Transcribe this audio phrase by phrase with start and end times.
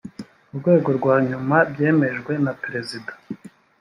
[0.51, 3.11] urwego rwa nyuma byemejwe na perezida